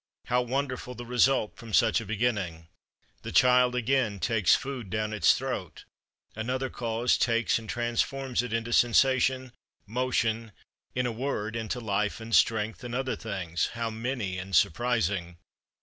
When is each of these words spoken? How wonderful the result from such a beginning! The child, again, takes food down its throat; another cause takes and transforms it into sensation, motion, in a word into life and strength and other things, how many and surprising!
How 0.25 0.41
wonderful 0.41 0.95
the 0.95 1.05
result 1.05 1.55
from 1.55 1.73
such 1.75 2.01
a 2.01 2.07
beginning! 2.07 2.67
The 3.21 3.31
child, 3.31 3.75
again, 3.75 4.19
takes 4.19 4.55
food 4.55 4.89
down 4.89 5.13
its 5.13 5.35
throat; 5.35 5.83
another 6.35 6.71
cause 6.71 7.19
takes 7.19 7.59
and 7.59 7.69
transforms 7.69 8.41
it 8.41 8.51
into 8.51 8.73
sensation, 8.73 9.51
motion, 9.85 10.53
in 10.95 11.05
a 11.05 11.11
word 11.11 11.55
into 11.55 11.79
life 11.79 12.19
and 12.19 12.35
strength 12.35 12.83
and 12.83 12.95
other 12.95 13.15
things, 13.15 13.67
how 13.73 13.91
many 13.91 14.39
and 14.39 14.55
surprising! 14.55 15.37